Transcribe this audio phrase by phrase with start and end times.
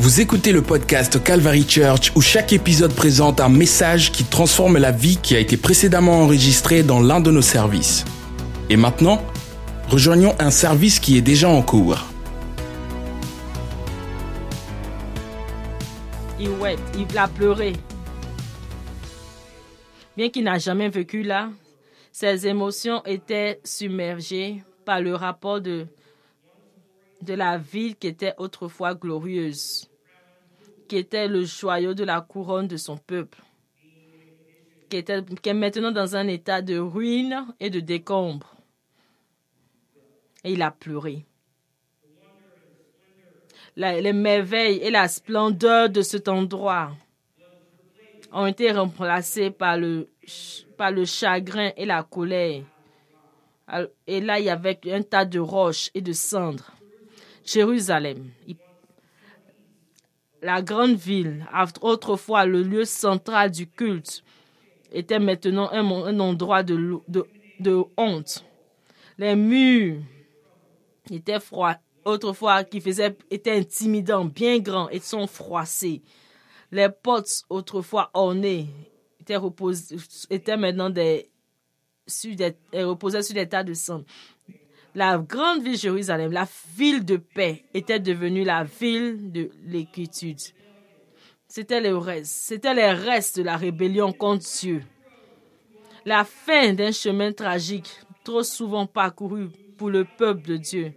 [0.00, 4.92] Vous écoutez le podcast Calvary Church où chaque épisode présente un message qui transforme la
[4.92, 8.06] vie qui a été précédemment enregistrée dans l'un de nos services.
[8.70, 9.22] Et maintenant,
[9.90, 11.98] rejoignons un service qui est déjà en cours.
[16.38, 16.48] Il
[17.18, 17.74] a pleuré.
[20.16, 21.50] Bien qu'il n'a jamais vécu là,
[22.10, 25.86] ses émotions étaient submergées par le rapport de,
[27.20, 29.89] de la ville qui était autrefois glorieuse,
[30.90, 33.38] qui était le joyau de la couronne de son peuple,
[34.88, 38.56] qui, est maintenant dans un état de ruine et de décombre.
[40.42, 41.24] Et il a pleuré.
[43.76, 46.90] Les merveilles et la splendeur de cet endroit
[48.32, 50.08] ont été remplacées par le,
[50.76, 52.64] par le chagrin et la colère.
[54.08, 56.72] Et là, il y avait un tas de roches et de cendres.
[57.44, 58.32] Jérusalem,
[60.42, 61.46] la grande ville,
[61.82, 64.22] autrefois le lieu central du culte,
[64.92, 67.00] était maintenant un, endroit de,
[67.96, 68.44] honte.
[69.18, 70.00] Les murs
[71.10, 76.02] étaient froids, autrefois qui faisaient, étaient intimidants, bien grands et sont froissés.
[76.72, 78.68] Les portes, autrefois ornées,
[79.20, 81.30] étaient, maintenant des,
[82.06, 84.06] sur des, sur des tas de cendres
[84.94, 90.40] la grande ville Jérusalem, la ville de paix, était devenue la ville de l'équitude.
[91.46, 94.82] C'était le reste, c'était les restes de la rébellion contre Dieu.
[96.04, 97.90] La fin d'un chemin tragique,
[98.24, 100.92] trop souvent parcouru pour le peuple de Dieu,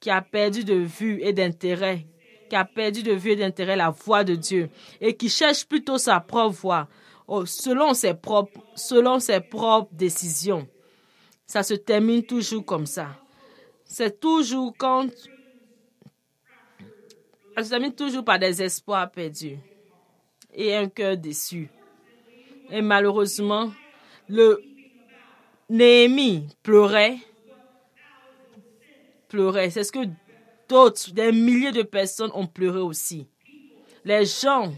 [0.00, 2.06] qui a perdu de vue et d'intérêt,
[2.48, 4.70] qui a perdu de vue et d'intérêt la voix de Dieu
[5.00, 6.88] et qui cherche plutôt sa propre voix,
[7.26, 10.66] oh, selon ses propres, selon ses propres décisions
[11.48, 13.08] ça se termine toujours comme ça.
[13.84, 15.08] C'est toujours quand.
[17.56, 19.58] Ça se termine toujours par des espoirs perdus
[20.52, 21.70] et un cœur déçu.
[22.70, 23.72] Et malheureusement,
[24.28, 24.62] le
[25.70, 27.16] Néhémie pleurait.
[29.28, 29.70] Pleurait.
[29.70, 30.06] C'est ce que
[30.68, 33.26] d'autres, des milliers de personnes ont pleuré aussi.
[34.04, 34.72] Les gens,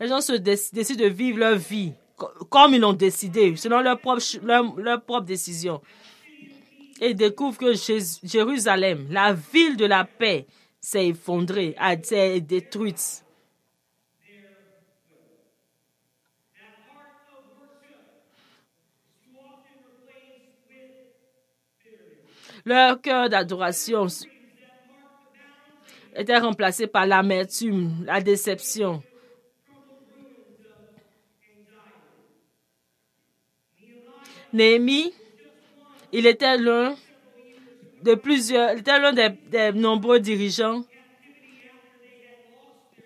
[0.00, 4.22] les gens se décident de vivre leur vie comme ils l'ont décidé, selon leur propre,
[4.42, 5.80] leur, propre décision.
[7.00, 7.72] Et découvrent que
[8.22, 10.46] Jérusalem, la ville de la paix,
[10.80, 13.24] s'est effondrée, a été détruite.
[22.66, 24.06] Leur cœur d'adoration
[26.14, 29.02] était remplacé par l'amertume, la déception.
[34.54, 35.12] Néhémie,
[36.12, 36.94] il était l'un
[38.02, 40.84] de plusieurs, il était l'un des, nombreux dirigeants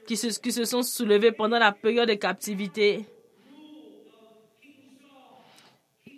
[0.06, 3.06] qui se, sont soulevés pendant la période de captivité.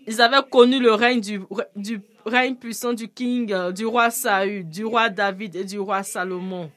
[0.09, 1.41] Ils avaient connu le règne du,
[1.77, 6.03] du règne puissant du king, euh, du roi Saül, du roi David et du roi
[6.03, 6.73] Salomon.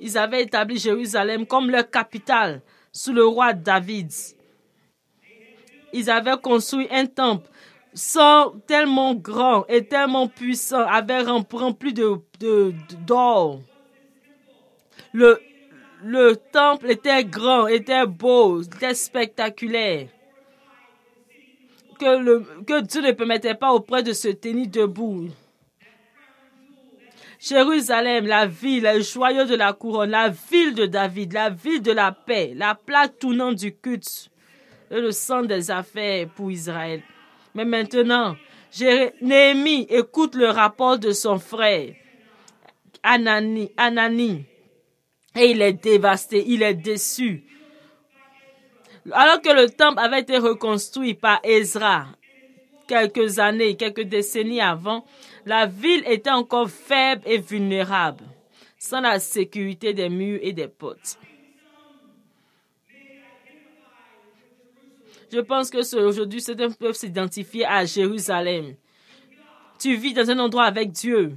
[0.00, 4.10] Ils avaient établi Jérusalem comme leur capitale sous le roi David
[5.92, 7.48] ils avaient construit un temple
[8.66, 12.20] tellement grand et tellement puissant, avait rempli de
[13.06, 13.60] d'or.
[15.12, 15.40] Le,
[16.04, 20.08] le temple était grand, était beau, était spectaculaire.
[21.98, 25.28] Que, que Dieu ne permettait pas auprès de se tenir debout.
[27.40, 31.92] Jérusalem, la ville, le joyau de la couronne, la ville de David, la ville de
[31.92, 34.30] la paix, la plaque tournante du culte
[34.90, 37.02] et le sang des affaires pour Israël.
[37.54, 38.36] Mais maintenant,
[39.22, 41.94] Néhémie écoute le rapport de son frère,
[43.02, 44.44] Anani, Anani,
[45.34, 47.44] et il est dévasté, il est déçu.
[49.12, 52.06] Alors que le temple avait été reconstruit par Ezra
[52.86, 55.04] quelques années, quelques décennies avant,
[55.44, 58.24] la ville était encore faible et vulnérable,
[58.78, 61.18] sans la sécurité des murs et des portes.
[65.32, 68.76] Je pense que aujourd'hui, certains peuvent s'identifier à Jérusalem.
[69.78, 71.36] Tu vis dans un endroit avec Dieu.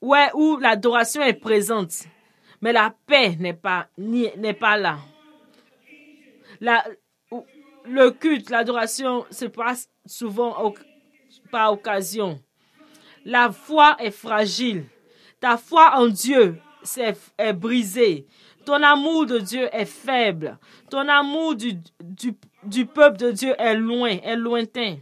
[0.00, 2.04] Ouais, où l'adoration est présente,
[2.62, 4.98] mais la paix n'est pas, là.
[7.84, 10.72] Le culte, l'adoration se passe souvent
[11.50, 12.40] par occasion.
[13.24, 14.86] La foi est fragile.
[15.38, 16.58] Ta foi en Dieu
[16.96, 18.26] est brisée.
[18.64, 20.58] Ton amour de Dieu est faible.
[20.90, 21.74] Ton amour du,
[22.86, 24.96] peuple de Dieu est loin, est lointain.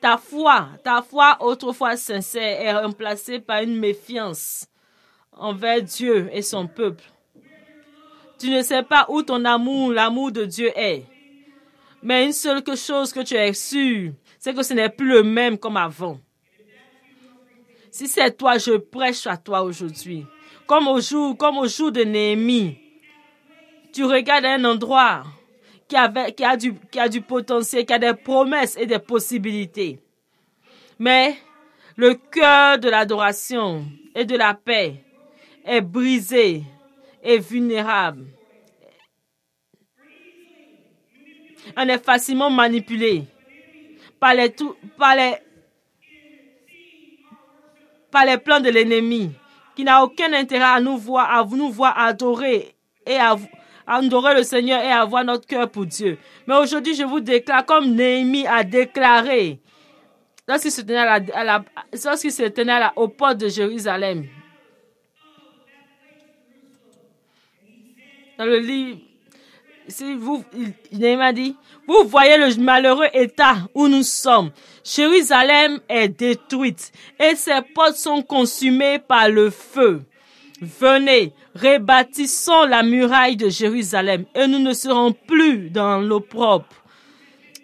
[0.00, 4.66] Ta foi, ta foi autrefois sincère est remplacée par une méfiance
[5.32, 7.04] envers Dieu et son peuple.
[8.38, 11.04] Tu ne sais pas où ton amour, l'amour de Dieu est.
[12.02, 15.56] Mais une seule chose que tu es sûr, c'est que ce n'est plus le même
[15.56, 16.18] comme avant.
[17.92, 20.26] Si c'est toi, je prêche à toi aujourd'hui.
[20.66, 22.78] Comme au jour, comme au jour de Néhémie.
[23.92, 25.24] Tu regardes un endroit
[25.86, 28.98] qui, avait, qui, a du, qui a du potentiel, qui a des promesses et des
[28.98, 29.98] possibilités.
[30.98, 31.36] Mais
[31.96, 35.04] le cœur de l'adoration et de la paix
[35.64, 36.62] est brisé
[37.22, 38.26] et vulnérable.
[41.76, 43.24] On est facilement manipulé
[44.18, 44.54] par les,
[44.96, 45.34] par les,
[48.10, 49.32] par les plans de l'ennemi
[49.74, 52.74] qui n'a aucun intérêt à nous voir, à nous voir adorer
[53.06, 53.36] et à,
[53.86, 56.18] adorer le Seigneur et avoir notre cœur pour Dieu.
[56.46, 59.60] Mais aujourd'hui, je vous déclare, comme Néhémie a déclaré,
[60.46, 61.64] lorsqu'il se tenait, à à
[62.04, 64.26] lorsqu'il se tenait à la, aux portes de Jérusalem,
[68.38, 68.98] dans le livre,
[69.88, 70.44] si vous,
[70.92, 71.56] Néhémie dit,
[71.86, 74.50] vous voyez le malheureux état où nous sommes.
[74.84, 80.02] Jérusalem est détruite et ses portes sont consumées par le feu.
[80.60, 86.66] Venez, rebâtissons la muraille de Jérusalem et nous ne serons plus dans l'opprobre.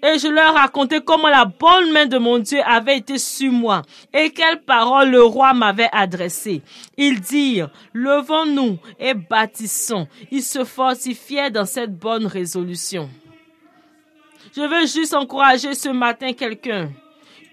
[0.03, 3.83] Et je leur racontais comment la bonne main de mon Dieu avait été sur moi
[4.15, 6.63] et quelles paroles le roi m'avait adressées.
[6.97, 10.07] Ils dirent, levons-nous et bâtissons.
[10.31, 13.11] Ils se fortifiaient dans cette bonne résolution.
[14.55, 16.91] Je veux juste encourager ce matin quelqu'un.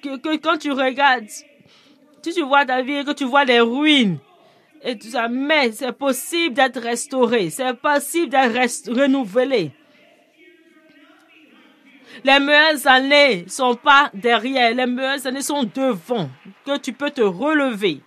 [0.03, 4.19] Que, que, quand tu regardes, si tu vois et que tu vois les ruines
[4.83, 9.71] et tout ça, mais c'est possible d'être restauré, c'est possible d'être renouvelé.
[12.23, 16.29] Les meilleures années ne sont pas derrière, les meilleures années sont devant,
[16.65, 18.01] que tu peux te relever.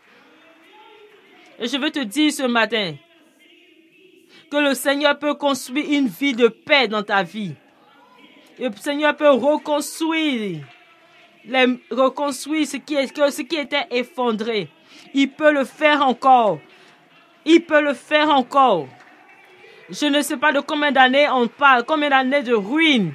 [1.58, 2.94] Et je veux te dire ce matin
[4.50, 7.54] que le Seigneur peut construire une vie de paix dans ta vie.
[8.58, 10.60] Le Seigneur peut reconstruire,
[11.90, 14.68] reconstruire ce qui, est, ce qui était effondré.
[15.14, 16.58] Il peut le faire encore.
[17.44, 18.88] Il peut le faire encore.
[19.90, 23.14] Je ne sais pas de combien d'années on parle, combien d'années de ruines.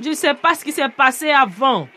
[0.00, 1.88] Je ne sais pas ce qui s'est passé avant.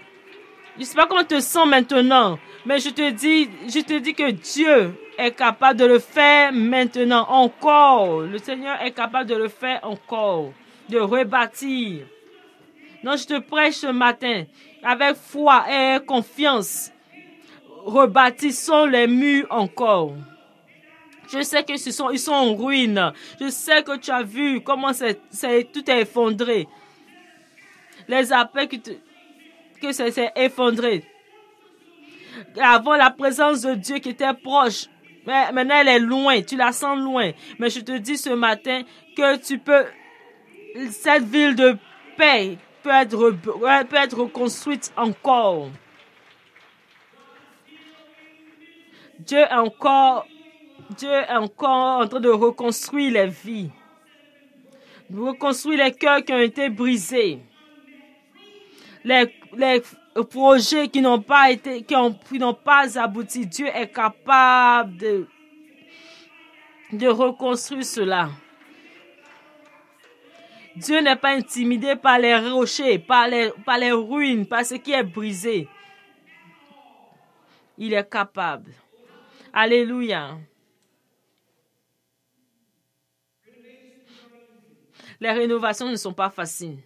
[0.76, 2.38] Je ne sais pas comment tu te sens maintenant.
[2.66, 7.26] Mais je te dis, je te dis que Dieu est capable de le faire maintenant
[7.30, 8.22] encore.
[8.22, 10.52] Le Seigneur est capable de le faire encore.
[10.90, 12.06] De rebâtir.
[13.04, 14.44] Donc, je te prêche ce matin
[14.84, 16.92] avec foi et confiance.
[17.86, 20.14] Rebâtissons les murs encore.
[21.32, 23.12] Je sais que ce sont, ils sont en ruine.
[23.40, 26.68] Je sais que tu as vu comment c'est, tout est effondré.
[28.08, 28.78] Les appels que,
[29.82, 31.04] que c'est effondré.
[32.62, 34.88] Avant la présence de Dieu qui était proche.
[35.26, 36.42] Mais maintenant, elle est loin.
[36.42, 37.32] Tu la sens loin.
[37.60, 38.84] Mais je te dis ce matin
[39.16, 39.86] que tu peux,
[40.90, 41.78] cette ville de
[42.16, 43.32] paix peut être,
[43.84, 45.70] peut être reconstruite encore.
[49.20, 50.28] Dieu est encore,
[50.96, 53.72] Dieu est encore en train de reconstruire les vies,
[55.14, 57.40] reconstruire les cœurs qui ont été brisés,
[59.08, 59.82] les,
[60.30, 63.46] projets qui n'ont pas été, qui n'ont pas abouti.
[63.46, 65.28] Dieu est capable de,
[66.92, 68.30] de reconstruire cela.
[70.76, 74.92] Dieu n'est pas intimidé par les rochers, par les, par les ruines, par ce qui
[74.92, 75.68] est brisé.
[77.78, 78.72] Il est capable.
[79.54, 80.38] Alléluia.
[85.20, 86.78] Les rénovations ne sont pas faciles.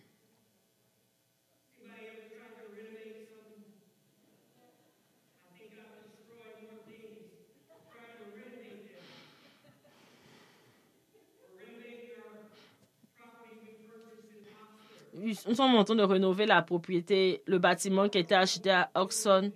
[15.47, 19.51] Nous sommes en train de rénover la propriété, le bâtiment qui été acheté à Oxon,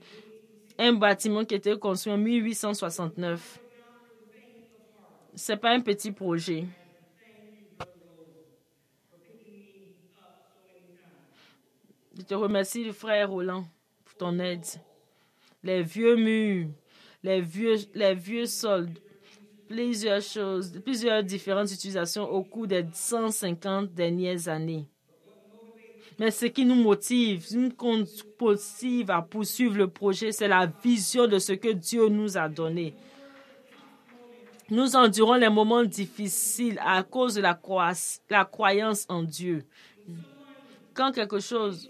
[0.78, 3.60] un bâtiment qui été construit en 1869.
[5.36, 6.66] Ce n'est pas un petit projet.
[12.18, 13.66] Je te remercie, frère Roland,
[14.06, 14.66] pour ton aide.
[15.64, 16.70] Les vieux murs,
[17.24, 18.90] les vieux, les vieux sols,
[19.68, 24.88] plusieurs choses, plusieurs différentes utilisations au cours des 150 dernières années.
[26.18, 28.06] Mais ce qui nous motive, ce qui nous
[28.40, 32.94] motive à poursuivre le projet, c'est la vision de ce que Dieu nous a donné.
[34.70, 39.64] Nous endurons les moments difficiles à cause de la, croyance en Dieu.
[40.94, 41.90] Quand quelque chose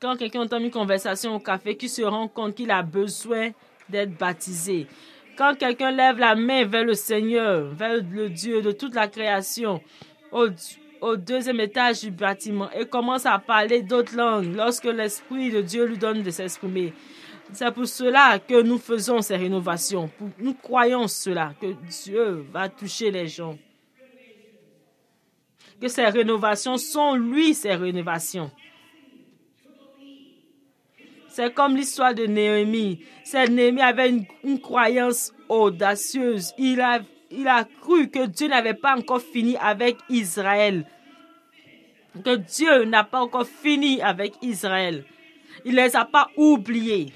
[0.00, 3.50] quand quelqu'un entend une conversation au café, qui se rend compte qu'il a besoin
[3.88, 4.88] d'être baptisé.
[5.36, 9.80] Quand quelqu'un lève la main vers le Seigneur, vers le Dieu de toute la création,
[10.30, 15.86] au, deuxième étage du bâtiment, et commence à parler d'autres langues lorsque l'Esprit de Dieu
[15.86, 16.92] lui donne de s'exprimer.
[17.52, 20.10] C'est pour cela que nous faisons ces rénovations.
[20.38, 21.74] Nous croyons cela, que
[22.04, 23.58] Dieu va toucher les gens.
[25.80, 28.50] Que ces rénovations sont lui, ces rénovations.
[31.32, 33.00] C'est comme l'histoire de Néhémie.
[33.24, 34.10] C'est Néhémie avait
[34.44, 36.52] une, croyance audacieuse.
[36.58, 40.84] Il a, il a cru que Dieu n'avait pas encore fini avec Israël.
[42.22, 45.06] Que Dieu n'a pas encore fini avec Israël.
[45.64, 47.14] Il ne les a pas oubliés.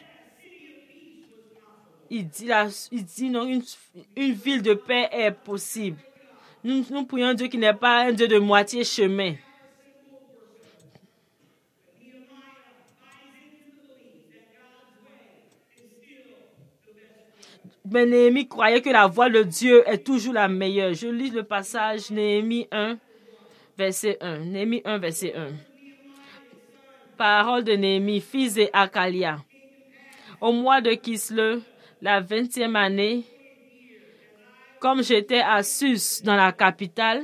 [2.09, 2.49] Il dit,
[2.93, 3.63] il dit non, une,
[4.17, 5.99] une, ville de paix est possible.
[6.65, 9.35] Nous, nous prions Dieu qui n'est pas un Dieu de moitié chemin.
[17.89, 20.93] Mais Néhémie croyait que la voix de Dieu est toujours la meilleure.
[20.95, 22.99] Je lis le passage Néhémie 1,
[23.79, 24.39] verset 1.
[24.39, 25.49] Néhémie 1, verset 1.
[27.17, 29.39] Parole de Néhémie, fils de Akalia.
[30.41, 31.61] Au mois de Kisle,
[32.03, 33.25] la vingtième année,
[34.81, 37.23] comme j'étais à Sus, dans la capitale,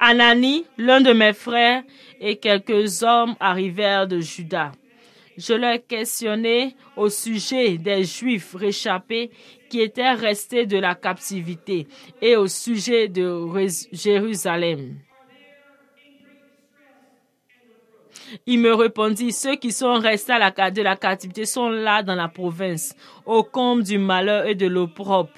[0.00, 1.82] Anani, l'un de mes frères,
[2.20, 4.72] et quelques hommes arrivèrent de Juda.
[5.38, 9.30] Je leur questionnai au sujet des Juifs réchappés
[9.70, 11.86] qui étaient restés de la captivité
[12.20, 13.46] et au sujet de
[13.92, 14.96] Jérusalem.
[18.46, 22.96] Il me répondit, ceux qui sont restés de la captivité sont là dans la province,
[23.24, 25.30] au comble du malheur et de l'opprobre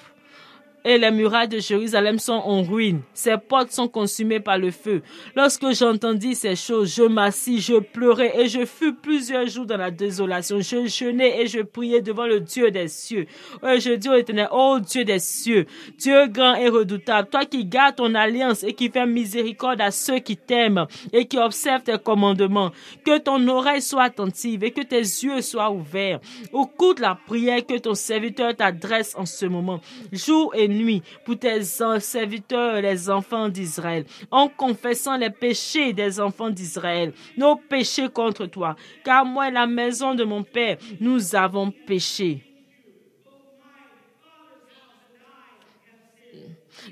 [0.83, 3.01] et les murailles de Jérusalem sont en ruine.
[3.13, 5.01] Ses portes sont consumées par le feu.
[5.35, 9.91] Lorsque j'entendis ces choses, je m'assis, je pleurais et je fus plusieurs jours dans la
[9.91, 10.59] désolation.
[10.59, 13.27] Je jeûnais et je priais devant le Dieu des cieux.
[13.67, 15.65] Et je dis au éternel, oh Dieu des cieux,
[15.97, 20.19] Dieu grand et redoutable, toi qui gardes ton alliance et qui fais miséricorde à ceux
[20.19, 22.71] qui t'aiment et qui observent tes commandements,
[23.05, 26.19] que ton oreille soit attentive et que tes yeux soient ouverts.
[26.53, 29.81] Écoute la prière que ton serviteur t'adresse en ce moment.
[30.11, 36.49] Jour et nuit pour tes serviteurs, les enfants d'Israël, en confessant les péchés des enfants
[36.49, 38.75] d'Israël, nos péchés contre toi.
[39.03, 42.43] Car moi et la maison de mon Père, nous avons péché.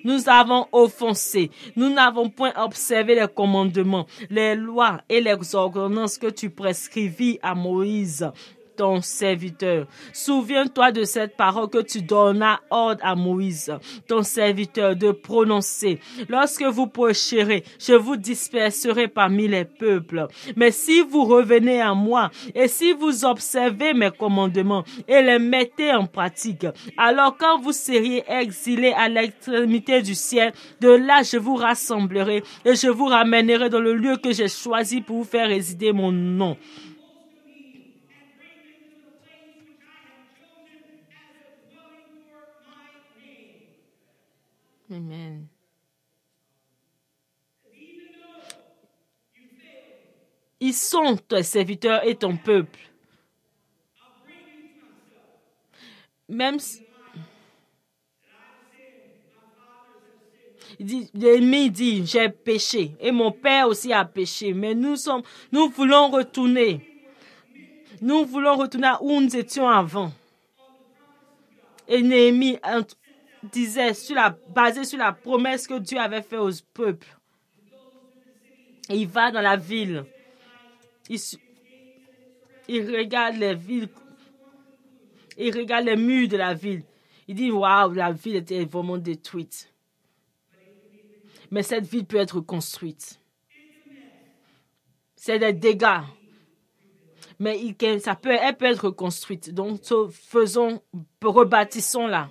[0.04, 1.52] Nous avons offensé.
[1.76, 7.56] Nous n'avons point observé les commandements, les lois et les ordonnances que tu prescrivis à
[7.56, 8.30] Moïse
[8.80, 9.88] ton serviteur.
[10.14, 13.74] Souviens-toi de cette parole que tu donnas ordre à Moïse,
[14.08, 16.00] ton serviteur, de prononcer.
[16.30, 20.28] Lorsque vous pécherez, je vous disperserai parmi les peuples.
[20.56, 25.92] Mais si vous revenez à moi et si vous observez mes commandements et les mettez
[25.92, 31.56] en pratique, alors quand vous seriez exilés à l'extrémité du ciel, de là je vous
[31.56, 35.92] rassemblerai et je vous ramènerai dans le lieu que j'ai choisi pour vous faire résider
[35.92, 36.56] mon nom.
[44.92, 45.48] Amen.
[50.60, 52.80] Ils sont tes serviteurs et ton peuple.
[56.28, 56.82] Même si,
[61.14, 66.10] l'ennemi dit, j'ai péché et mon père aussi a péché, mais nous sommes, nous voulons
[66.10, 66.86] retourner.
[68.02, 70.12] Nous voulons retourner où nous étions avant.
[71.88, 72.58] Et Néhémie
[73.44, 74.16] disait sur
[74.50, 77.08] basé sur la promesse que Dieu avait faite au peuple.
[78.90, 80.06] Il va dans la ville.
[82.68, 83.90] Il, regarde les villes.
[85.38, 86.84] Il regarde les murs de la ville.
[87.28, 89.72] Il dit, waouh, la ville était vraiment détruite.
[91.52, 93.20] Mais cette ville peut être construite.
[95.16, 96.02] C'est des dégâts.
[97.40, 99.54] Mais il, ça peut, elle peut être reconstruite.
[99.54, 99.82] Donc,
[100.12, 100.82] faisons,
[101.24, 102.30] rebâtissons-la.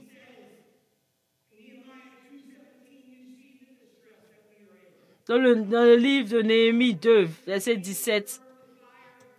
[5.29, 8.41] Dans le, livre de Néhémie 2, verset 17,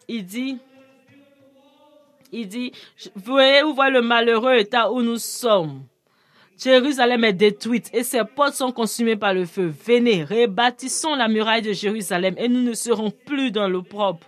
[0.07, 0.59] il dit,
[2.31, 2.71] il dit,
[3.15, 5.81] voyez où voit le malheureux état où nous sommes.
[6.59, 9.73] Jérusalem est détruite et ses portes sont consumées par le feu.
[9.83, 14.27] Venez, rebâtissons la muraille de Jérusalem et nous ne serons plus dans l'opprobre.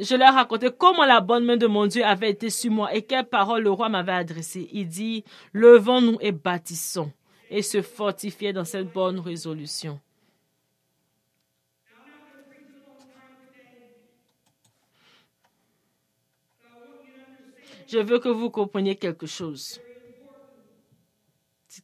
[0.00, 3.02] Je leur racontais comment la bonne main de mon Dieu avait été sur moi et
[3.02, 4.68] quelles paroles le roi m'avait adressées.
[4.72, 5.22] Il dit,
[5.52, 7.12] levons-nous et bâtissons
[7.50, 10.00] et se fortifier dans cette bonne résolution.
[17.88, 19.80] Je veux que vous compreniez quelque chose.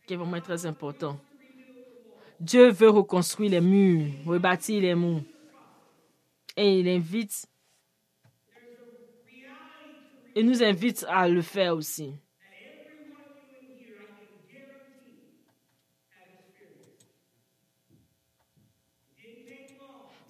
[0.06, 1.18] Qui est vraiment très important.
[2.38, 5.22] Dieu veut reconstruire les murs, rebâtir les murs.
[6.56, 7.46] Et il invite,
[10.34, 12.12] il nous invite à le faire aussi.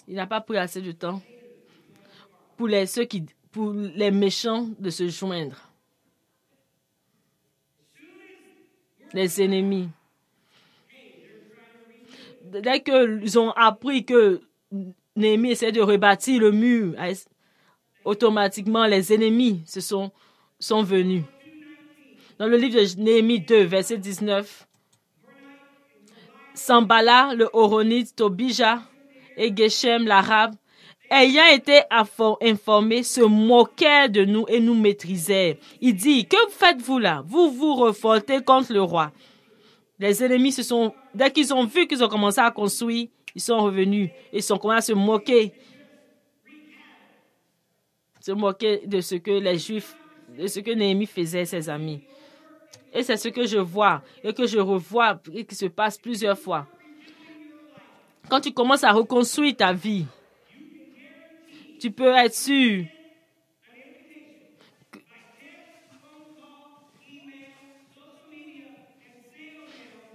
[0.07, 1.21] Il n'a pas pris assez de temps
[2.57, 3.25] pour les, ceux qui,
[3.55, 5.71] pour les méchants de se joindre.
[9.13, 9.89] Les ennemis.
[12.43, 14.41] Dès qu'ils ont appris que
[15.15, 16.97] Néhémie essaie de rebâtir le mur,
[18.05, 20.11] automatiquement les ennemis se sont,
[20.59, 21.23] sont venus.
[22.39, 24.67] Dans le livre de Néhémie 2, verset 19,
[26.55, 28.83] Sambala, le Horonite, Tobija
[29.37, 30.57] et Geshem, l'Arabe,
[31.11, 35.59] ayant été informés, se moquaient de nous et nous maîtrisaient.
[35.81, 37.23] Il dit, que faites-vous là?
[37.27, 39.13] Vous vous refoltez contre le roi.
[39.99, 43.59] Les ennemis se sont, dès qu'ils ont vu qu'ils ont commencé à construire, ils sont
[43.59, 45.53] revenus et ils ont commencé à se moquer.
[48.21, 49.97] Se moquer de ce que les Juifs,
[50.37, 52.03] de ce que Néhémie faisait ses amis.
[52.93, 56.39] Et c'est ce que je vois et que je revois et qui se passe plusieurs
[56.39, 56.67] fois.
[58.29, 60.07] Quand tu commences à reconstruire ta vie,
[61.85, 62.87] tu peux être sûr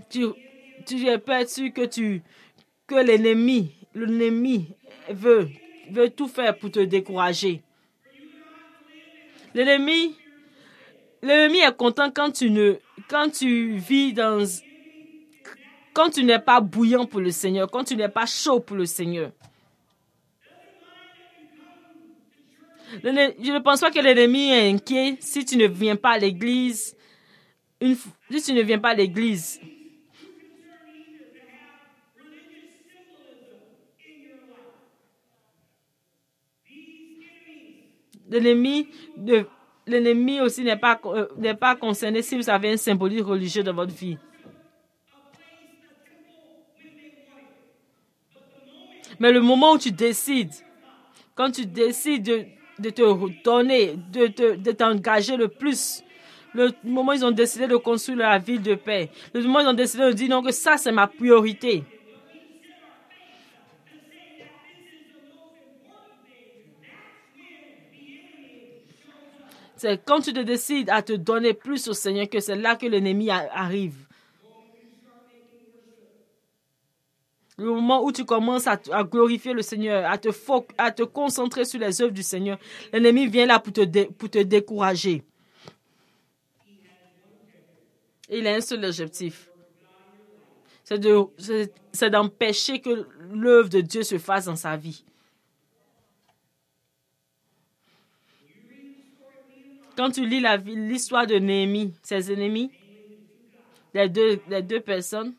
[0.09, 0.33] tu,
[0.87, 2.23] peux être sûr que tu
[2.87, 4.69] que l'ennemi l'ennemi
[5.11, 5.47] veut
[5.91, 7.61] veut tout faire pour te décourager.
[9.53, 10.15] L'ennemi
[11.21, 14.43] l'ennemi est content quand tu ne quand tu vis dans
[15.93, 18.87] quand tu n'es pas bouillant pour le Seigneur, quand tu n'es pas chaud pour le
[18.87, 19.31] Seigneur.
[23.03, 26.95] Je ne pense pas que l'ennemi est inquiet si tu ne viens pas à l'église.
[27.81, 29.59] Si tu ne viens pas à l'église.
[38.29, 38.87] L'ennemi
[39.89, 43.73] l'ennemi aussi n'est pas, euh, n'est pas concerné si vous avez un symbolique religieux dans
[43.73, 44.17] votre vie.
[49.19, 50.53] Mais le moment où tu décides,
[51.35, 52.45] quand tu décides de,
[52.79, 56.03] de te donner, de, de t'engager le plus,
[56.53, 59.61] le moment où ils ont décidé de construire la ville de paix, le moment où
[59.61, 61.83] ils ont décidé de dire non, que ça c'est ma priorité.
[69.75, 72.85] C'est quand tu te décides à te donner plus au Seigneur que c'est là que
[72.85, 74.08] l'ennemi arrive.
[77.59, 80.29] Le moment où tu commences à, glorifier le Seigneur, à te,
[80.77, 82.57] à te concentrer sur les œuvres du Seigneur,
[82.93, 85.23] l'ennemi vient là pour te, décourager.
[88.29, 89.49] Il a un seul objectif.
[90.85, 95.03] C'est d'empêcher que l'œuvre de Dieu se fasse dans sa vie.
[99.97, 102.71] Quand tu lis l'histoire de Néhémie, ses ennemis,
[103.93, 105.33] les deux personnes,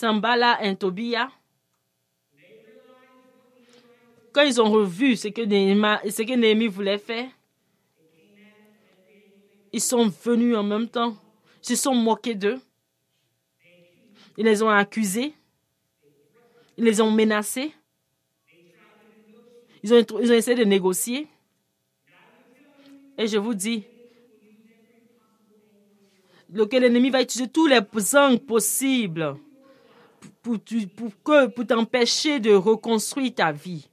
[0.00, 1.30] Sambala et Tobia,
[4.32, 7.28] quand ils ont revu ce que Néhémie, voulait faire,
[9.74, 11.14] ils sont venus en même temps.
[11.62, 12.58] Ils se sont moqués d'eux.
[14.38, 15.34] Ils les ont accusés.
[16.78, 17.70] Ils les ont menacés.
[19.82, 21.28] Ils ont, ils ont essayé de négocier.
[23.18, 23.84] Et je vous dis,
[26.50, 27.80] lequel l'ennemi va utiliser tous les
[28.16, 29.36] angles possibles
[30.42, 30.58] pour,
[30.96, 33.88] pour, pour t'empêcher de reconstruire ta vie.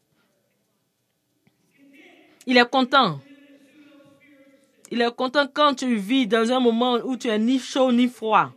[2.46, 3.20] Il est content.
[4.90, 8.08] Il est content quand tu vis dans un moment où tu es ni chaud ni
[8.08, 8.54] froid,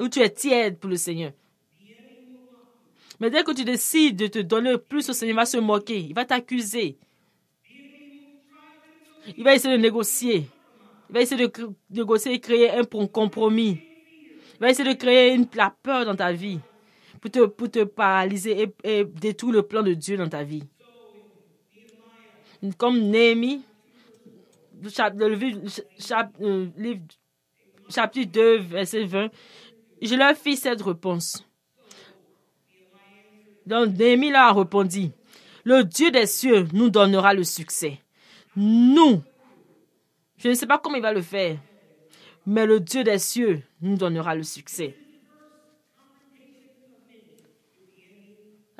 [0.00, 1.32] où tu es tiède pour le Seigneur.
[3.18, 6.00] Mais dès que tu décides de te donner plus au Seigneur, il va se moquer,
[6.00, 6.96] il va t'accuser.
[9.36, 10.48] Il va essayer de négocier.
[11.10, 11.52] Il va essayer de
[11.90, 13.78] négocier et créer un compromis.
[14.54, 16.60] Il va essayer de créer la peur dans ta vie
[17.20, 20.64] pour te, pour te paralyser et, détruire le plan de Dieu dans ta vie.
[22.76, 23.62] Comme Néhémie,
[24.82, 24.90] le
[26.42, 27.02] euh, livre,
[27.88, 29.30] chapitre 2, verset 20,
[30.02, 31.46] je leur fis cette réponse.
[33.66, 35.10] Donc Néhémie leur a répondu,
[35.64, 38.00] le Dieu des cieux nous donnera le succès
[38.56, 39.22] nous,
[40.36, 41.56] je ne sais pas comment il va le faire,
[42.46, 44.96] mais le Dieu des cieux nous donnera le succès.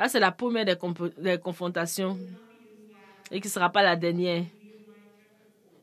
[0.00, 2.18] Là, c'est la première des, confrontations
[3.30, 4.44] et qui ne sera pas la dernière.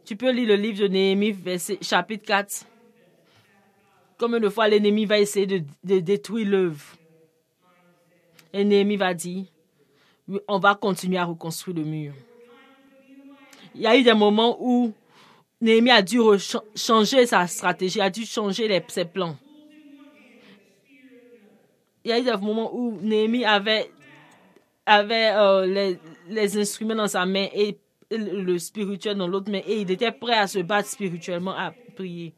[0.06, 2.65] Tu peux lire le livre de Néhémie, verset, chapitre 4.
[4.17, 6.84] Combien de fois l'ennemi va essayer de, détruire l'œuvre.
[8.51, 9.45] Et Néhémie va dire,
[10.47, 12.13] on va continuer à reconstruire le mur.
[13.75, 14.93] Il y a eu des moments où
[15.62, 16.17] Néhémie a dû
[16.73, 19.38] changer sa stratégie, a dû changer ses plans.
[22.03, 23.91] Il y a eu des moments où Néhémie avait,
[24.88, 25.95] avait euh,
[26.30, 27.78] les, instruments dans sa main et
[28.10, 32.34] le spirituel dans l'autre main et il était prêt à se battre spirituellement, à prier.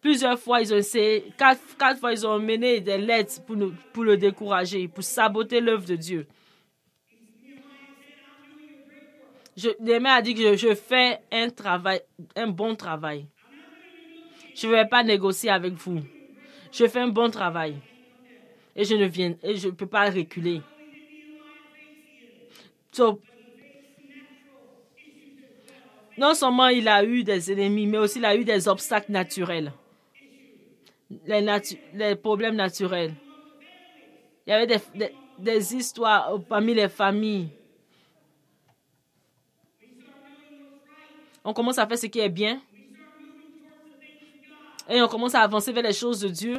[0.00, 3.74] Plusieurs fois, ils ont essayé, quatre, quatre fois, ils ont mené des lettres pour, nous,
[3.92, 6.26] pour le décourager, pour saboter l'œuvre de Dieu.
[9.56, 12.00] Je, a dit que je, je fais un travail,
[12.36, 13.26] un bon travail.
[14.54, 16.02] Je ne vais pas négocier avec vous.
[16.78, 17.76] Je fais un bon travail.
[18.74, 20.60] Et je ne viens, et je ne peux pas reculer.
[26.18, 29.72] Non seulement il a eu des ennemis, mais aussi il a eu des obstacles naturels.
[31.26, 31.44] Les,
[31.94, 33.14] les problèmes naturels.
[34.46, 37.48] Il y avait des, des, histoires parmi les familles.
[41.42, 42.60] On commence à faire ce qui est bien.
[44.88, 46.58] Et on commence à avancer vers les choses de Dieu.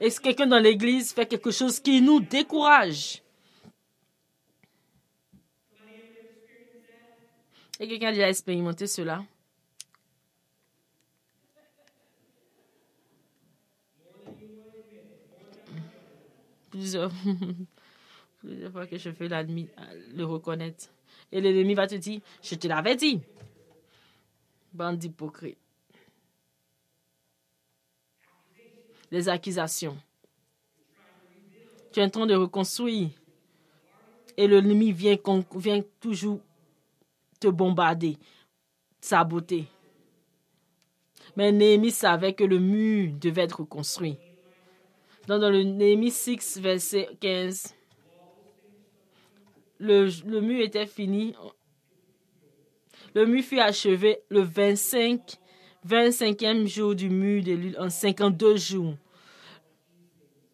[0.00, 3.22] Et si quelqu'un dans l'église fait quelque chose qui nous décourage?
[7.78, 9.22] Et quelqu'un a déjà expérimenté cela?
[16.70, 17.10] Plusieurs,
[18.40, 19.68] plusieurs fois que je fais l'admi-
[20.14, 20.88] le reconnaître.
[21.32, 23.20] Et l'ennemi va te dire, je te l'avais dit.
[24.72, 25.58] Bande d'hypocrites.
[29.10, 29.96] Les accusations.
[31.92, 33.10] Tu es en train de reconstruire.
[34.36, 35.16] Et le ennemi vient,
[35.54, 36.40] vient toujours
[37.40, 38.18] te bombarder,
[39.00, 39.64] saboter.
[41.36, 44.16] Mais Néhémie savait que le mur devait être reconstruit.
[45.26, 47.74] Dans, dans le Néhémie 6, verset 15,
[49.78, 51.34] le, le mur était fini.
[53.14, 55.38] Le mur fut achevé le 25,
[55.86, 58.94] 25e jour du mur de l'île en 52 jours.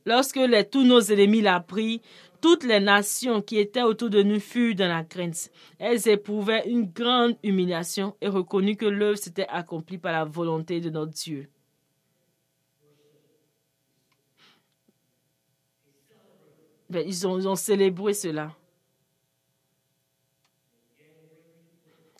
[0.05, 0.39] Lorsque
[0.71, 2.01] tous nos ennemis l'apprirent,
[2.41, 5.51] toutes les nations qui étaient autour de nous furent dans la crainte.
[5.79, 10.91] Elles éprouvaient une grande humiliation et reconnurent que l'œuvre s'était accomplie par la volonté de
[10.91, 11.49] notre Dieu.
[16.91, 18.55] Ben, ils, ont, célébré cela.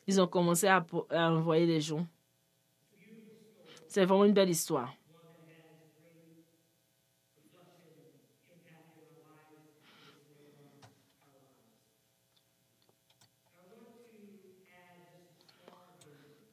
[0.07, 2.07] Ils ont commencé à envoyer des gens.
[3.93, 4.97] C'est vraiment une belle histoire.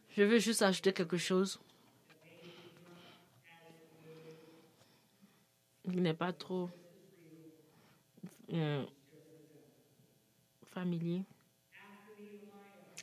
[0.10, 1.60] Je veux juste ajouter quelque chose.
[5.86, 6.70] Il n'est pas trop
[8.54, 8.86] euh,
[10.74, 11.24] familier.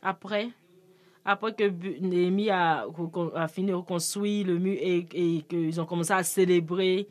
[0.03, 0.51] Après,
[1.27, 2.87] après que Néhémie a,
[3.49, 5.05] fini de reconstruire le mur et,
[5.43, 7.09] qu'ils ont commencé à célébrer,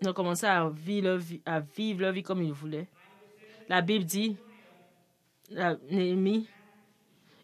[0.00, 2.86] ils ont commencé à vivre leur vie, à vivre leur vie comme ils voulaient.
[3.68, 4.36] La Bible dit,
[5.90, 6.46] Néhémie,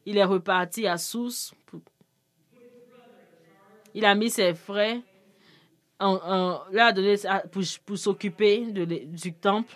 [0.07, 1.53] il est reparti à Sousse.
[3.93, 5.01] Il a mis ses frères,
[7.51, 9.75] pour, s'occuper du temple.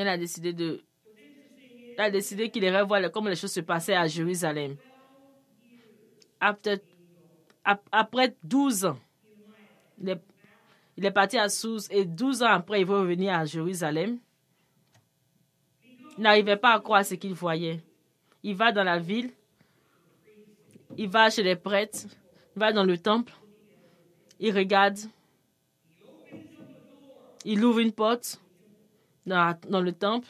[0.00, 0.80] Elle a décidé de.
[2.10, 4.74] Décidé qu'il irait voir comment les choses se passaient à Jérusalem.
[6.40, 6.80] Après,
[7.62, 8.98] ap- après 12 ans,
[10.00, 10.22] il est,
[10.96, 14.18] il est parti à Sousse et 12 ans après, il va revenir à Jérusalem.
[16.16, 17.80] Il n'arrivait pas à croire ce qu'il voyait.
[18.42, 19.30] Il va dans la ville,
[20.96, 22.06] il va chez les prêtres,
[22.56, 23.34] il va dans le temple,
[24.38, 24.96] il regarde,
[27.44, 28.40] il ouvre une porte
[29.30, 30.28] dans, le temple.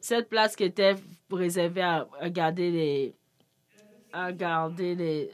[0.00, 0.96] Cette place qui était
[1.30, 3.14] réservée à, garder les
[4.12, 5.30] à garder les,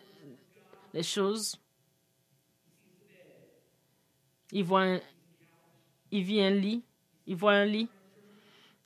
[0.93, 1.57] les choses.
[4.51, 5.01] Il voit un,
[6.11, 6.83] il vit un lit,
[7.27, 7.89] il voit un lit,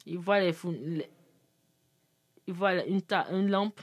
[0.07, 1.11] il voit les, les-
[2.47, 3.81] il voit une, ta- lampe.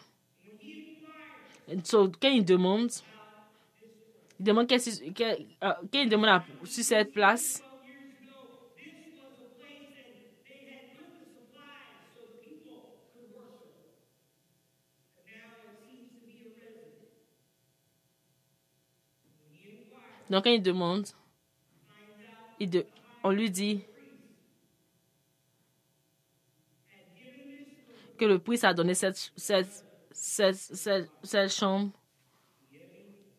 [1.92, 2.92] Quand il demande,
[4.40, 7.64] Il demande qu'est-ce qu'il euh, demande sur cette place.
[20.30, 21.08] Donc, quand il demande,
[22.60, 22.86] il de,
[23.24, 23.82] on lui dit
[28.18, 31.92] que le prix a donné cette, cette, cette, cette, cette chambre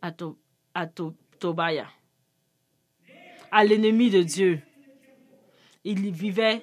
[0.03, 0.39] à, to,
[0.77, 1.89] à to, Tobaya,
[3.51, 4.61] à l'ennemi de Dieu.
[5.85, 6.63] Il vivait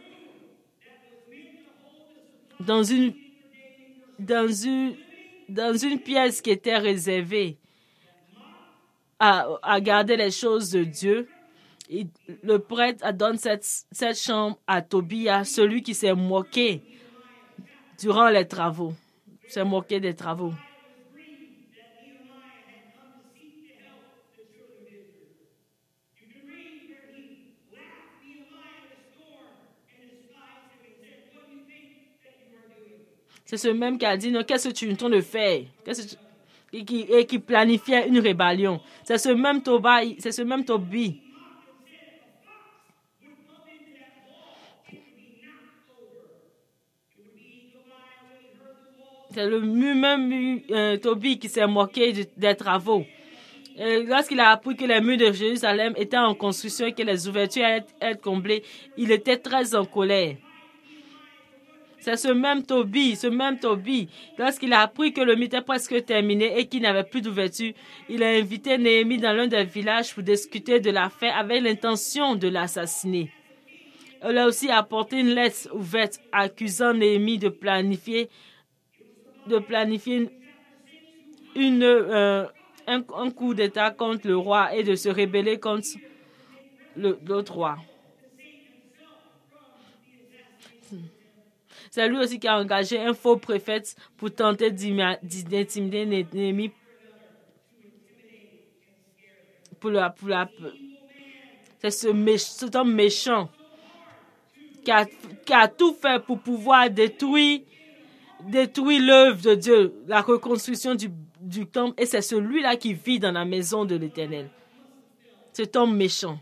[2.59, 3.15] dans une,
[6.03, 7.57] pièce qui était réservée
[9.19, 11.27] à, garder les choses de Dieu.
[12.43, 16.83] Le prêtre donne cette, cette chambre à Tobia, celui qui s'est moqué
[17.97, 18.93] durant les travaux,
[19.47, 20.53] s'est moqué des travaux.
[33.45, 35.61] C'est ce même qui a dit, non, qu'est-ce que tu es en train de faire?
[36.71, 36.85] Et
[37.25, 38.79] qui planifiait une rébellion.
[39.03, 41.19] C'est ce même Toba, c'est ce même Tobi.
[49.33, 53.03] C'est le même euh, Tobi qui s'est moqué des travaux.
[53.75, 57.65] Lorsqu'il a appris que les murs de Jérusalem étaient en construction et que les ouvertures
[57.65, 58.61] allaient être comblées,
[58.95, 60.35] il était très en colère.
[62.03, 66.03] C'est ce même Toby, ce même Toby, lorsqu'il a appris que le mythe est presque
[66.03, 67.71] terminé et qu'il n'avait plus d'ouverture,
[68.09, 72.49] il a invité Néhémie dans l'un des villages pour discuter de l'affaire avec l'intention de
[72.49, 73.31] l'assassiner.
[74.29, 78.27] Il a aussi apporté une lettre ouverte accusant Néhémie de planifier,
[79.47, 80.29] de planifier
[81.55, 82.45] une, euh,
[82.85, 85.87] un, un, coup d'État contre le roi et de se rebeller contre
[86.97, 87.77] l'autre roi.
[91.93, 96.71] C'est lui aussi qui a engagé un faux prophète pour tenter d'intimider Néhémie
[99.79, 100.29] pour la, pour
[101.77, 103.47] c'est ce cet homme méchant
[104.83, 107.61] qui a, qui tout fait pour pouvoir détruire,
[108.41, 111.93] détruire l'œuvre de Dieu, la reconstruction du, temple.
[112.01, 114.49] Et c'est celui-là qui vit dans la maison de l'Éternel.
[115.51, 116.39] Cet homme méchant.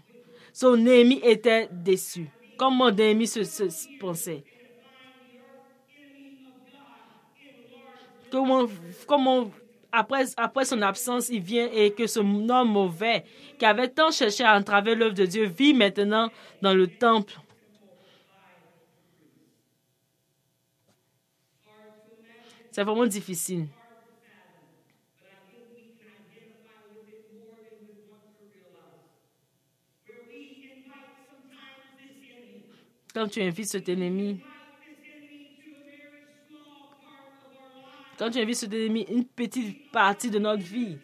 [0.53, 2.29] Son Néhémie était déçu.
[2.57, 3.63] Comment Néhémie se, se
[3.99, 4.45] pensait?
[9.07, 9.51] Comment,
[9.91, 13.25] après, après son absence, il vient et que ce homme mauvais,
[13.57, 17.33] qui avait tant cherché à entraver l'œuvre de Dieu, vit maintenant dans le temple.
[22.71, 23.67] C'est vraiment difficile.
[33.13, 34.41] Quand tu invites cet ennemi,
[38.21, 40.95] Quand tu invites cet ennemi une petite partie de notre vie,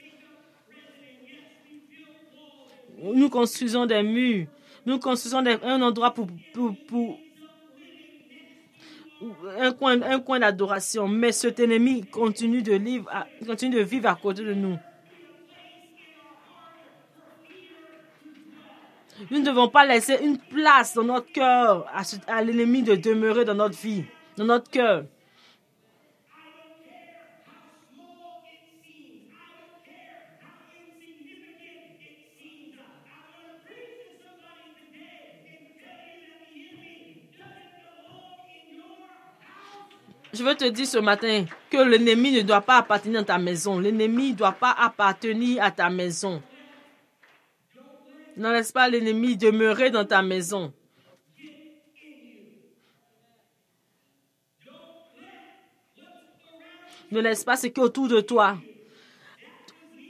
[3.02, 4.46] nous construisons des murs,
[4.86, 6.28] nous construisons un endroit pour,
[9.60, 14.10] un coin, un coin d'adoration, mais cet ennemi continue de, vivre à, continue de vivre
[14.10, 14.78] à côté de nous.
[19.32, 23.44] Nous ne devons pas laisser une place dans notre cœur à, à l'ennemi de demeurer
[23.44, 24.04] dans notre vie,
[24.38, 25.06] dans notre cœur.
[40.48, 43.80] Veux te dire ce matin que l'ennemi ne doit pas appartenir à ta maison.
[43.80, 46.42] L'ennemi ne doit pas appartenir à ta maison.
[48.38, 48.88] Ne laisse pas?
[48.88, 50.72] L'ennemi demeurer dans ta maison.
[57.10, 58.58] Ne laisse pas ce qui est autour de toi.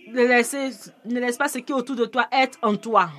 [0.08, 0.24] Ne,
[1.06, 3.10] ne laisse pas ce qui est autour de toi être en toi.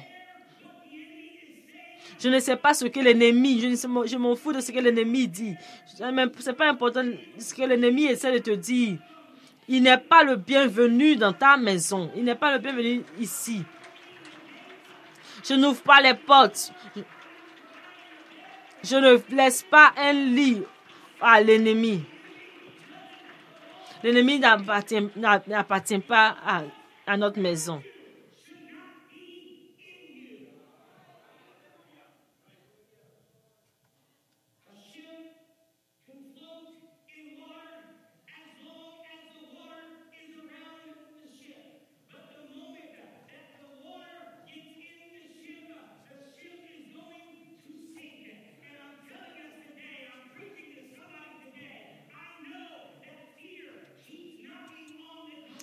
[2.19, 5.55] Je ne sais pas ce que l'ennemi, je, m'en fous de ce que l'ennemi dit.
[5.87, 7.05] Ce n'est pas important
[7.39, 8.99] ce que l'ennemi essaie de te dire.
[9.69, 12.11] Il n'est pas le bienvenu dans ta maison.
[12.17, 13.63] Il n'est pas le bienvenu ici.
[15.45, 16.73] Je n'ouvre pas les portes.
[18.83, 20.63] Je ne laisse pas un lit
[21.21, 22.03] à l'ennemi.
[24.03, 26.37] L'ennemi n'appartient pas
[27.07, 27.81] à notre maison.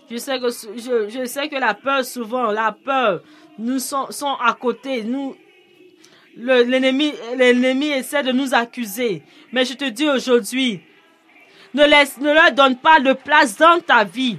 [0.09, 3.21] Je sais que, je, je sais que la peur, souvent, la peur,
[3.57, 5.03] nous sommes, sont à côté.
[5.03, 5.35] Nous,
[6.37, 9.23] l'ennemi, l'ennemi essaie de nous accuser.
[9.51, 10.81] Mais je te dis aujourd'hui,
[11.73, 14.37] ne, laisse, ne leur donne pas de place dans ta vie.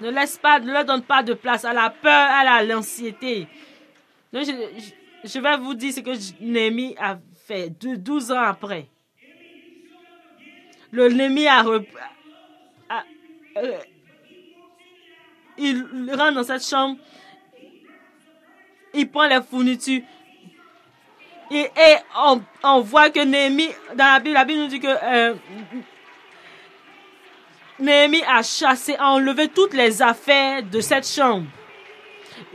[0.00, 3.46] Ne laisse pas, ne leur donne pas de place à la peur, à l'anxiété.
[4.32, 6.10] Je, je, je, vais vous dire ce que
[6.42, 8.88] Némi a fait 12 ans après.
[10.90, 11.64] Le Némi a, a
[13.56, 13.78] euh,
[15.58, 16.98] il rentre dans cette chambre,
[18.92, 20.02] il prend les fournitures.
[21.50, 21.68] Et,
[22.64, 25.34] on, voit que Néhémie, dans la Bible, la Bible nous dit que euh,
[27.78, 31.46] Néhémie a chassé, a enlevé toutes les affaires de cette chambre.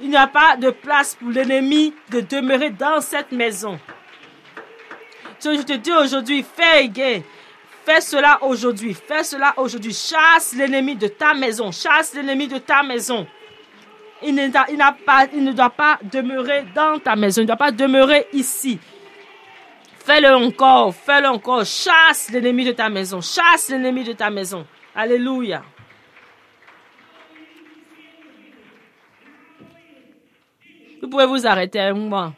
[0.01, 3.79] Il n'y a pas de place pour l'ennemi de demeurer dans cette maison.
[5.41, 7.21] je te dis aujourd'hui, fais gain.
[7.89, 8.93] Fais cela aujourd'hui.
[8.93, 9.93] Fais cela aujourd'hui.
[9.93, 11.71] Chasse l'ennemi de ta maison.
[11.71, 13.25] Chasse l'ennemi de ta maison.
[14.21, 17.41] Il ne, doit pas demeurer dans ta maison.
[17.41, 18.79] Il ne doit pas demeurer ici.
[20.05, 20.93] Fais-le encore.
[20.93, 21.65] Fais-le encore.
[21.65, 23.21] Chasse l'ennemi de ta maison.
[23.21, 24.67] Chasse l'ennemi de ta maison.
[24.93, 25.63] Alléluia.
[31.01, 32.33] Vous pouvez vous arrêter un moment.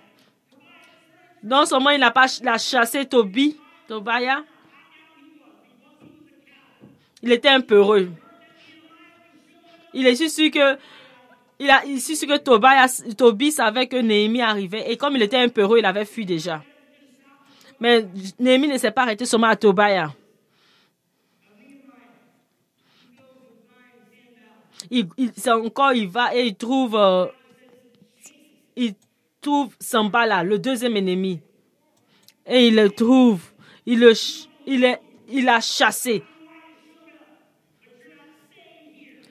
[1.43, 3.57] Non seulement il n'a pas chassé Tobi,
[3.89, 4.45] Tobaya,
[7.21, 8.09] il était un peu heureux.
[9.93, 10.77] Il est sûr que
[11.59, 15.49] il a ici que Tobias, Tobi savait que Néhémie arrivait et comme il était un
[15.49, 16.63] peu heureux, il avait fui déjà.
[17.79, 18.05] Mais
[18.39, 20.11] Néhémie ne s'est pas arrêté seulement à Tobia.
[24.89, 27.27] Il, il encore, il va et il trouve, euh,
[28.75, 28.95] il
[29.39, 31.39] trouve Sambala, le deuxième ennemi.
[32.45, 33.41] Et il le trouve,
[33.85, 34.13] il le,
[34.65, 34.97] il
[35.29, 36.23] il l'a chassé.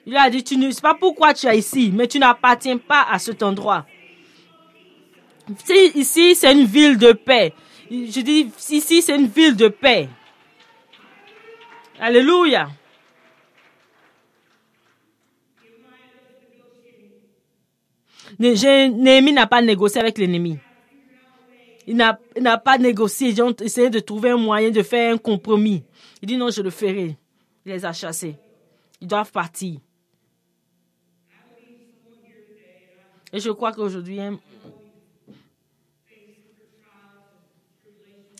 [0.05, 3.05] Il a dit, tu ne sais pas pourquoi tu es ici, mais tu n'appartiens pas
[3.09, 3.85] à cet endroit.
[5.95, 7.53] Ici, c'est une ville de paix.
[7.89, 10.09] Je dis, ici, c'est une ville de paix.
[11.99, 12.69] Alléluia.
[18.39, 20.57] Néhémie n'a pas négocié avec l'ennemi.
[21.85, 23.29] Il n'a pas négocié.
[23.29, 25.83] Ils ont essayé de trouver un moyen de faire un compromis.
[26.21, 27.17] Il dit non, je le ferai.
[27.65, 28.35] Il les a chassés.
[28.99, 29.79] Ils doivent partir.
[33.33, 34.39] Et je crois qu'aujourd'hui, hein,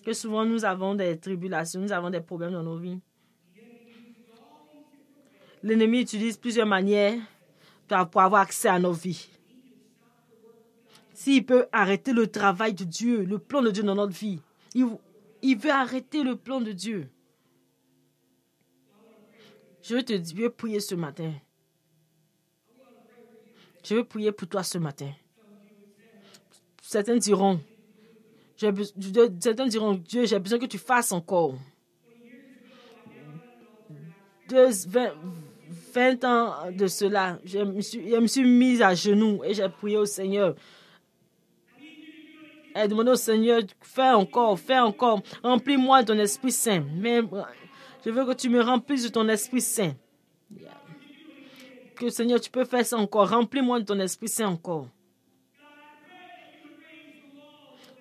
[0.03, 2.99] que souvent nous avons des tribulations, nous avons des problèmes dans nos vies.
[5.63, 7.19] L'ennemi utilise plusieurs manières
[8.11, 9.29] pour avoir accès à nos vies.
[11.13, 14.39] S'il peut arrêter le travail de Dieu, le plan de Dieu dans notre vie,
[14.73, 17.09] il, veut arrêter le plan de Dieu.
[19.83, 21.33] Je veux te dire, prier ce matin.
[23.83, 25.11] Je veux prier pour toi ce matin.
[26.81, 27.59] Certains diront,
[28.57, 31.55] certains diront, Dieu, j'ai besoin que tu fasses encore.
[34.49, 34.69] Deux,
[35.93, 40.05] 20, ans de cela, je me, suis, suis mise à genoux et j'ai prié au
[40.05, 40.55] Seigneur.
[42.75, 46.83] Et demandé au Seigneur, fais encore, fais encore, remplis-moi de ton Esprit Saint.
[46.95, 47.21] Mais
[48.05, 49.93] je veux que tu me remplisses de ton Esprit Saint
[52.01, 53.29] que Seigneur, tu peux faire ça encore.
[53.29, 54.87] Remplis-moi de ton Esprit Saint encore.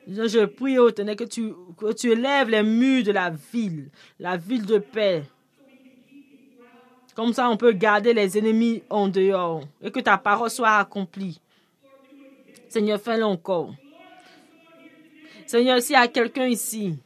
[0.08, 4.38] Je prie, au Seigneur, que tu, que tu élèves les murs de la ville, la
[4.38, 5.22] ville de paix.
[7.14, 11.38] Comme ça, on peut garder les ennemis en dehors et que ta parole soit accomplie.
[12.68, 13.74] Seigneur, fais-le encore.
[15.46, 16.98] Seigneur, s'il y a quelqu'un ici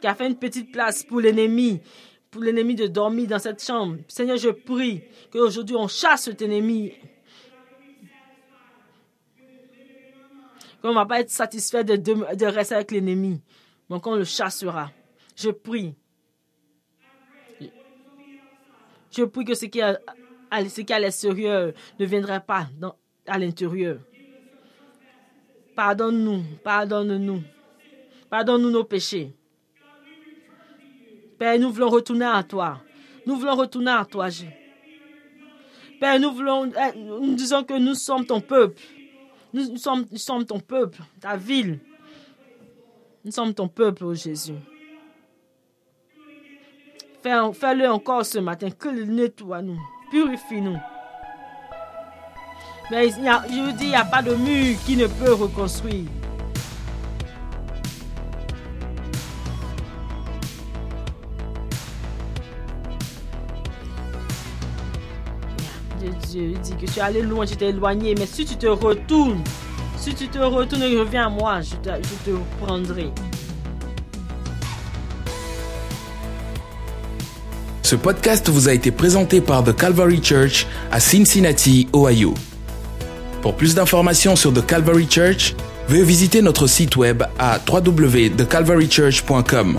[0.00, 1.80] qui a fait une petite place pour l'ennemi,
[2.30, 3.98] pour l'ennemi de dormir dans cette chambre.
[4.08, 5.02] Seigneur, je prie
[5.32, 6.92] qu'aujourd'hui on chasse cet ennemi.
[10.82, 13.40] Qu'on ne va pas être satisfait de, rester avec l'ennemi,
[13.90, 14.90] mais qu'on le chassera.
[15.34, 15.94] Je prie.
[19.10, 19.96] Je prie que ce qui est
[20.50, 22.68] à, l'extérieur ne viendra pas
[23.26, 23.98] à l'intérieur.
[25.74, 27.42] Pardonne-nous, pardonne-nous.
[28.28, 29.37] Pardonne-nous nos péchés.
[31.38, 32.80] Père, nous voulons retourner à toi.
[33.26, 34.28] Nous voulons retourner à toi,
[36.00, 38.80] Père, nous voulons, eh, nous disons que nous sommes ton peuple.
[39.52, 41.80] Nous sommes, nous sommes ton peuple, ta ville.
[43.24, 44.54] Nous sommes ton peuple, oh Jésus.
[47.22, 49.78] Fais-le encore ce matin, que le nettoie-nous,
[50.10, 50.78] purifie-nous.
[52.90, 56.06] Mais je vous dis, il n'y a pas de mur qui ne peut reconstruire.
[66.30, 66.52] Dieu.
[66.54, 69.42] Il dit que tu es allé loin, tu t'es éloigné, mais si tu te retournes,
[69.96, 73.10] si tu te retournes et reviens à moi, je te, je te prendrai.
[77.82, 82.34] Ce podcast vous a été présenté par The Calvary Church à Cincinnati, Ohio.
[83.40, 85.54] Pour plus d'informations sur The Calvary Church,
[85.88, 89.78] veuillez visiter notre site web à www.thecalvarychurch.com.